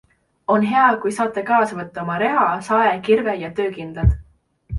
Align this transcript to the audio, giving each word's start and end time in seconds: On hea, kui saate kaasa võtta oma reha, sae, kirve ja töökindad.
On 0.53 0.63
hea, 0.69 0.85
kui 1.03 1.13
saate 1.17 1.43
kaasa 1.49 1.77
võtta 1.81 2.01
oma 2.07 2.15
reha, 2.23 2.47
sae, 2.71 2.97
kirve 3.11 3.37
ja 3.45 3.53
töökindad. 3.61 4.19